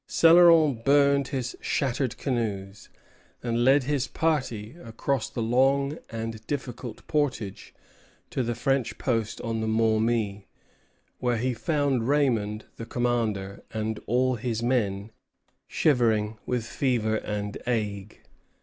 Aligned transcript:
Céloron 0.09 0.83
burned 0.83 1.27
his 1.27 1.55
shattered 1.61 2.17
canoes, 2.17 2.89
and 3.43 3.63
led 3.63 3.83
his 3.83 4.07
party 4.07 4.75
across 4.83 5.29
the 5.29 5.43
long 5.43 5.99
and 6.09 6.43
difficult 6.47 7.05
portage 7.05 7.71
to 8.31 8.41
the 8.41 8.55
French 8.55 8.97
post 8.97 9.39
on 9.41 9.61
the 9.61 9.67
Maumee, 9.67 10.47
where 11.19 11.37
he 11.37 11.53
found 11.53 12.07
Raymond, 12.07 12.65
the 12.77 12.85
commander, 12.87 13.61
and 13.71 13.99
all 14.07 14.37
his 14.37 14.63
men, 14.63 15.11
shivering 15.67 16.39
with 16.47 16.65
fever 16.65 17.17
and 17.17 17.59
ague. 17.67 18.21